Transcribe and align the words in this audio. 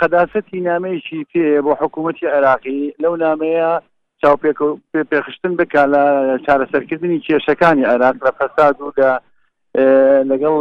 قەداسەتی 0.00 0.60
نامەیەکی 0.66 1.26
پێ 1.30 1.46
بۆ 1.64 1.72
حکوومەتی 1.80 2.30
عێراقی 2.34 2.82
لەو 3.02 3.14
نامەیە 3.24 3.70
چاو 4.20 4.34
پێخشتن 5.10 5.52
بکە 5.58 5.82
لە 5.94 6.02
چارەسەرکردنی 6.46 7.22
کێشەکانی 7.26 7.88
عێراق 7.92 8.16
لە 8.24 8.30
فەساد 8.38 8.76
و 8.80 8.92
لە 8.98 9.10
لەگەڵ 10.30 10.54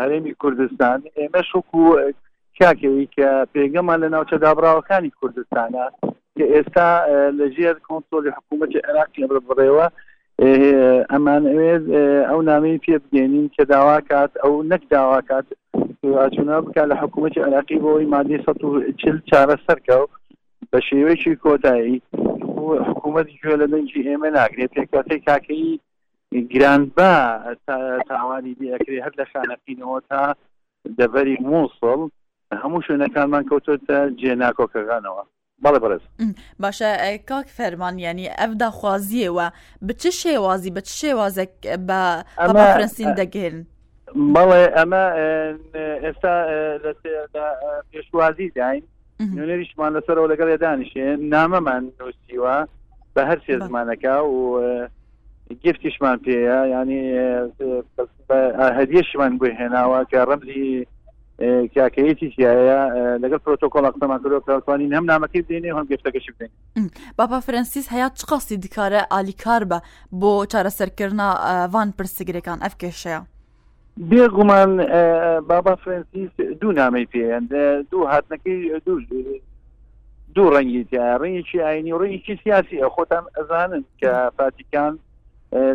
هەرێمی 0.00 0.34
کوردستان 0.42 0.98
ئێمە 1.18 1.42
شوکو 1.50 1.82
کاکەوی 2.58 3.08
کە 3.16 3.28
پێگەمان 3.54 3.98
لە 4.02 4.08
ناوچە 4.14 4.36
دابراوەکانی 4.44 5.14
کوردستانە 5.20 5.84
کە 6.36 6.44
ئێستا 6.54 6.88
لەژێر 7.40 7.76
کۆنسۆلی 7.86 8.30
حکوومەتی 8.36 8.84
عێراقی 8.86 9.28
بڕێوە 9.48 9.86
ئەمان 11.12 11.42
ئەو 12.28 12.40
نامی 12.50 12.76
پێ 12.84 12.96
بگەێنین 13.04 13.46
کە 13.54 13.62
داواکات 13.72 14.32
ئەو 14.42 14.54
نەک 14.72 14.82
داواکات 14.92 15.46
ئاچونا 16.06 16.60
بکە 16.64 16.82
لە 16.90 16.96
حکوومەتی 17.02 17.40
عراقی 17.46 17.78
بەوەی 17.84 18.06
مادی 18.14 18.38
چل 19.00 19.16
چارە 19.30 19.56
سەرکەوت 19.66 20.10
بە 20.72 20.78
شێوەیەکی 20.88 21.40
کۆتایی 21.44 22.02
حکوومەتی 22.90 23.40
گوێ 23.42 23.54
لە 23.62 23.66
دەنجی 23.72 24.06
ئێمە 24.08 24.28
ناگرێت 24.38 24.70
پێکاتی 24.76 25.20
کاکەی 25.28 25.80
گرانبا 26.52 27.12
تاوانی 28.08 28.54
دیەکری 28.60 29.02
هەر 29.04 29.12
لە 29.20 29.24
خانەقینەوە 29.32 29.98
تا 30.10 30.22
دەبەری 30.98 31.36
مووسڵ 31.50 32.00
هەموو 32.62 32.84
شوێنەکانمان 32.86 33.42
کەوتۆتە 33.50 33.96
جێناکۆکەکانەوە 34.20 35.22
بەڵێ 35.64 35.78
بەرز 35.84 36.02
باشە 36.62 36.90
کاک 37.30 37.46
فەرمانیانی 37.58 38.32
ئەف 38.38 38.52
داخوازیەوە 38.62 39.46
بچ 39.88 40.02
شێوازی 40.22 40.74
بە 40.76 40.82
شێوازێک 41.00 41.54
بە 41.88 42.00
فرەنسین 42.66 43.12
دەگەێن 43.20 43.58
بەڵێ 44.34 44.62
ئەمە 44.76 45.04
ئێستا 46.04 46.34
پێشوازی 47.90 48.48
داین 48.56 48.82
نوێریشمان 49.36 49.90
لەسەرەوە 49.96 50.30
لەگەڵ 50.32 50.48
دانیشێن 50.64 51.18
نامەمان 51.34 51.82
نووسیوە 51.98 52.56
بە 53.14 53.22
هەر 53.28 53.38
سێ 53.46 53.54
زمانەکە 53.66 54.14
و 54.34 54.38
گفتیشمان 55.64 56.16
پێەیە 56.26 56.60
ینی 56.74 57.00
هەدیشمان 58.78 59.32
گوێ 59.40 59.50
هێناوە 59.60 60.00
کە 60.10 60.20
ڕەمزی 60.28 60.64
کاکەیەتی 61.74 62.32
سیایە 62.34 62.80
لەگەل 63.22 63.40
پرۆتۆکۆل 63.44 63.84
ئەقسەمان 63.86 64.18
کرۆ 64.24 64.38
پراوانین 64.46 64.92
هەم 64.96 65.04
نامەکەی 65.12 65.46
دێنێ 65.48 65.70
هەم 65.78 65.86
گفتەکەشی 65.92 66.32
بدەین 66.34 66.52
باپا 67.18 67.38
فرەنسیس 67.46 67.86
هەیە 67.94 68.08
چ 68.18 68.24
قەستی 68.30 68.56
دیکارە 68.64 69.02
ئالیکار 69.12 69.62
بە 69.70 69.78
بۆ 70.20 70.32
چارەسەرکردنا 70.52 71.28
وان 71.72 71.88
پرسیگرەکان 71.98 72.58
ئەف 72.64 72.74
کێشەیە 72.82 73.20
بێگومان 74.00 74.76
بابا 75.48 75.74
فرانسیس 75.76 76.30
دوو 76.60 76.72
نامی 76.72 77.06
پێیان 77.14 77.44
دوو 77.90 78.08
هاتنەکەی 78.12 78.80
دوو 78.86 79.00
دوو 80.34 80.50
ڕەنگی 80.54 80.86
ڕێکی 81.22 81.58
ئاینی 81.64 81.92
ڕێکی 82.02 82.38
سیاسی 82.44 82.76
خۆتان 82.96 83.24
ئەزانن 83.36 83.84
کە 84.00 84.12
فاتیکان 84.36 84.94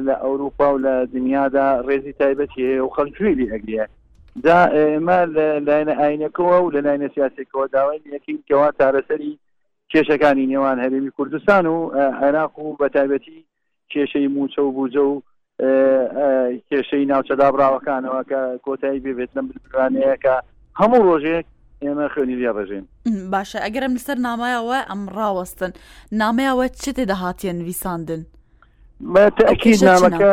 لە 0.08 0.16
ئەوروپا 0.23 0.73
و 0.73 0.78
لە 0.86 0.94
دنیادا 1.14 1.66
ڕێزی 1.88 2.14
تایبەتی 2.20 2.62
هەیە 2.68 2.81
و 2.86 2.90
خەلجوێلی 2.96 3.52
ئەگرە 3.53 3.86
دا 4.46 4.59
ئێمە 4.76 5.20
لایەنە 5.68 5.96
ئاینەکەەوە 6.02 6.58
و 6.62 6.72
لە 6.76 6.80
لایەنە 6.86 7.09
سیاسێکەوە 7.16 7.68
داوای 7.73 8.02
یەکینکەوا 8.16 8.70
تارەسەری 8.80 9.34
کێشەکانی 9.92 10.50
نێوان 10.52 10.78
هەرێمی 10.84 11.12
کوردستان 11.18 11.66
و 11.66 11.78
عێراق 12.22 12.59
و 12.59 12.76
بە 12.80 12.88
تایبەتی 12.96 13.38
کێشەی 13.92 14.28
موچە 14.36 14.59
و 14.62 14.72
بوجە 14.78 15.02
و 15.08 15.22
کێشەی 16.70 17.06
ناوچەدا 17.08 17.48
براوەکانەوە 17.56 18.23
کە 18.30 18.39
کۆتایی 18.66 19.00
بێبێت 19.03 19.31
لەم 19.38 19.45
بلوانەیەەکە 19.50 20.36
هەموو 20.80 21.03
ڕۆژێک 21.08 21.45
ئێمە 21.84 22.08
خوێنییا 22.14 22.52
بەژین 22.58 22.86
باشە 23.31 23.59
ئەگەرم 23.66 23.94
لەسەر 23.97 24.17
نامایەوە 24.28 24.80
ئەم 24.89 25.02
ڕاوەستن 25.17 25.72
نامەیەوە 26.22 26.66
چ 26.81 26.84
تێدا 26.97 27.16
هااتە 27.23 27.45
نویساندن 27.59 28.22
تاکی 29.38 29.73
نامەکە 29.81 30.31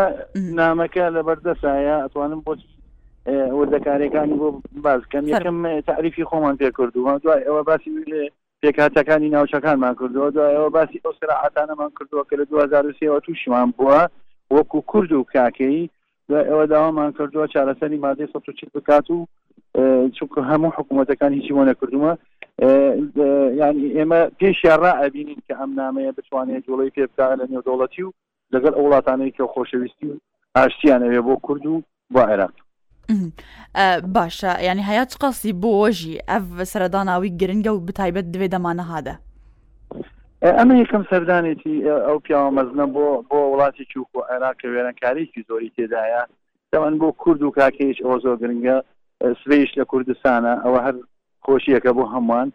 نامەکە 0.60 1.04
لە 1.14 1.20
بەردەسایە 1.26 1.96
ئەتوانم 2.02 2.40
بۆ 2.46 2.52
وردەکارەکانی 3.58 4.36
بۆ 4.42 4.48
باز 4.84 5.02
کەم 5.12 5.24
یەکەم 5.34 5.56
تعریفی 5.90 6.24
خۆمان 6.30 6.54
پێ 6.60 6.68
کردووە 6.78 7.14
دوای 7.22 7.42
ئەوە 7.48 7.62
باسی 7.68 7.90
پێکاتەکانی 8.62 9.32
ناوچەکانمان 9.34 9.94
کردووە 10.00 10.28
دوای 10.34 10.54
ئەوە 10.58 10.70
باسی 10.76 11.00
ئەو 11.04 11.12
سرعاتانەمان 11.20 11.90
کردووە 11.96 12.22
کە 12.28 12.34
لە 12.40 12.44
2023 12.50 13.20
تووشمان 13.26 13.68
بووە 13.78 14.00
وەکو 14.54 14.80
کورد 14.92 15.12
و 15.18 15.22
کاکەی 15.34 15.90
ئەوە 16.30 16.66
داوامان 16.72 17.12
کردووە 17.18 17.46
چارەسەری 17.54 17.98
مادەی 18.04 18.26
سە 18.32 18.54
چی 18.60 18.66
بکات 18.74 19.10
و 19.10 19.18
چونکە 20.18 20.40
هەموو 20.50 20.70
حکوومەتەکان 20.78 21.32
هیچی 21.36 21.54
وە 21.56 21.64
نەکردووە 21.70 22.12
ینی 23.62 23.88
ئێمە 23.96 24.20
پێشیان 24.40 24.78
ڕائبینین 24.86 25.40
کە 25.46 25.52
ئەم 25.60 25.70
نامەیە 25.80 26.12
بتوانێت 26.18 26.62
جوڵی 26.68 26.92
پێ 26.96 27.04
بکە 27.10 27.28
لە 27.40 27.46
نێو 27.50 27.62
دەوڵەتی 27.66 28.02
و 28.06 28.10
لەگەڵ 28.54 28.72
ئەو 28.76 28.86
وڵاتانەی 28.90 29.34
کە 29.36 29.42
خۆشەویستی 29.52 30.06
و 30.10 30.14
ئاشتیانەوێ 30.56 31.20
بۆ 31.26 31.34
کورد 31.46 31.66
و 31.66 31.82
بۆ 32.14 32.20
عێراق 32.30 32.54
باشە 34.16 34.50
ینی 34.68 34.82
هەیە 34.90 35.04
چ 35.10 35.14
قەسی 35.22 35.52
بۆ 35.62 35.70
وەژی 35.82 36.16
ئەف 36.30 36.46
سەرداناوی 36.72 37.30
گرنگە 37.40 37.72
و 37.76 37.80
بتایبەت 37.88 38.26
دوێ 38.34 38.48
دەمانە 38.54 38.84
هادە 38.92 39.16
ئەمە 40.50 40.74
یەکەم 40.82 41.02
سەردانێکی 41.10 41.74
ئەو 42.06 42.18
پیاوە 42.24 42.54
مەزنە 42.58 42.86
بۆ 42.94 43.06
بۆ 43.30 43.38
وڵاتی 43.52 43.88
چووکۆ 43.90 44.20
عێراق 44.30 44.54
کە 44.60 44.66
وێرانکاریی 44.72 45.44
زۆری 45.48 45.74
تێدایە 45.76 46.22
دەوان 46.72 46.94
بۆ 47.00 47.08
کورد 47.22 47.40
و 47.42 47.54
کاکەیش 47.58 47.98
ئەو 48.04 48.16
زۆر 48.24 48.36
گرنگە 48.42 48.76
سریش 49.42 49.70
لە 49.78 49.84
کوردستانە 49.90 50.52
ئەوە 50.64 50.80
هەر 50.86 50.96
خۆشیەکە 51.44 51.90
بۆ 51.96 52.04
هەمووان 52.14 52.48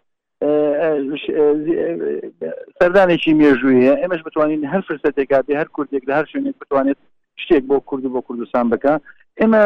سەردانێکی 2.80 3.32
مێژوویە 3.40 3.94
ئێمەش 4.00 4.22
بتوانین 4.26 4.62
هەر 4.72 4.82
فرسەتێکاتی 4.88 5.58
هەر 5.60 5.68
کوردێک 5.76 6.04
لە 6.08 6.12
هەر 6.18 6.26
شوێنێک 6.32 6.56
بتوانێت 6.60 6.98
شتێک 7.42 7.64
بۆ 7.70 7.76
کورد 7.88 8.02
و 8.04 8.12
بۆ 8.14 8.20
کوردستان 8.28 8.64
بکە 8.72 8.94
ئێمە 9.40 9.62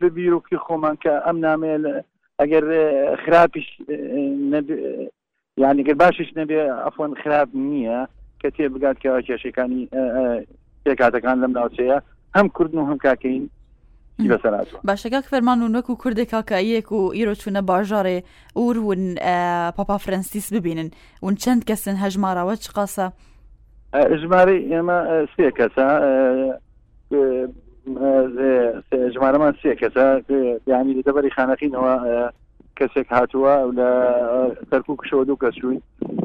ببیرۆکی 0.00 0.56
خۆمان 0.64 0.96
کە 1.02 1.12
ئەم 1.26 1.36
نامێ 1.46 1.70
ئەگەر 2.40 2.64
خراپیش 3.22 3.68
یعنی 5.62 5.82
گر 5.84 5.94
باشش 5.94 6.30
نبێ 6.36 6.58
ئەفۆن 6.84 7.10
خراپ 7.22 7.48
نییە 7.54 7.98
کە 8.40 8.48
تێ 8.56 8.66
بگات 8.74 8.96
کەوا 9.02 9.20
کێشەکانی 9.26 9.82
پێکاتەکان 10.84 11.36
لەم 11.42 11.52
ناوچەیە 11.58 11.98
هەم 12.36 12.46
کوردن 12.56 12.78
و 12.78 12.88
هەم 12.94 12.98
کاکەین 13.04 13.44
باشەکە 14.90 15.20
فەرمان 15.30 15.58
و 15.62 15.72
نەک 15.76 15.86
و 15.90 15.94
کوردێک 16.02 16.28
کاکاییەک 16.34 16.88
و 16.92 17.12
ئیرۆ 17.16 17.34
چوونە 17.40 17.62
باژارێ 17.70 18.18
ئورون 18.58 19.02
پاپا 19.76 19.98
فرەنسیس 20.04 20.46
ببینن 20.54 20.88
ون 21.24 21.34
چەند 21.42 21.62
کەسن 21.68 21.96
هەژماراوە 22.04 22.54
چ 22.64 22.66
قاسە 22.76 23.04
ژمارە 24.22 24.56
ئێمە 24.70 24.98
سێ 25.34 25.48
کەسە 25.58 25.86
ژمارەمان 29.14 29.54
سێ 29.62 29.72
کەسە 29.80 30.04
یانی 30.70 31.02
دەبەری 31.06 31.34
خانەقینەوە 31.36 31.94
کەسێک 32.80 33.08
هاتووە 33.16 33.56
لە 33.78 33.88
تەرکوو 34.70 34.98
کشەوە 35.02 35.24
دوو 35.28 35.38
کەسووی 35.44 35.78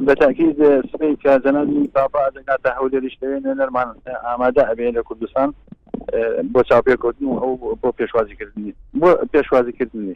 بە 0.05 0.13
تاکیز 0.21 0.57
سبەی 0.91 1.15
کازەنانی 1.23 1.83
پاپا 1.95 2.23
دەناتە 2.35 2.69
هەولێریش 2.77 3.13
دەوێن 3.21 3.43
نەرمان 3.59 3.89
ئامادە 4.25 4.63
ئەبێ 4.69 4.87
لە 4.97 5.01
کوردستان 5.07 5.49
بۆ 6.53 6.59
چاپێکوتن 6.69 7.23
و 7.27 7.35
ئەو 7.41 7.53
بۆ 7.83 7.89
پێشوازیکردنی 7.99 8.71
بۆ 8.99 9.09
پێشوازیکردنی 9.33 10.15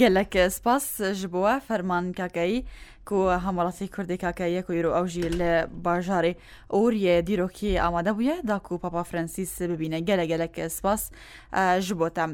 گەلک 0.00 0.32
سپاس 0.56 0.84
ji 1.20 1.26
بووە 1.32 1.54
فەرمان 1.68 2.04
کاکایی 2.18 2.64
کو 3.08 3.16
هەمەڵاتی 3.46 3.90
کوردی 3.94 4.16
کاکاییەک 4.24 4.66
و 4.68 4.72
ئیرۆ 4.76 4.90
ئەوژی 4.96 5.28
لە 5.40 5.50
باژارێ 5.84 6.32
ئۆریە 6.74 7.14
دیرۆکی 7.28 7.80
ئامادە 7.84 8.12
بووە 8.18 8.36
داکو 8.48 8.74
و 8.74 8.78
پاپا 8.78 9.02
فرەنسیس 9.10 9.52
ببینە 9.70 9.98
گەلە 10.08 10.24
گەلک 10.32 10.54
سپاس 10.76 11.02
ji 11.86 11.92
بۆتە 12.00 12.26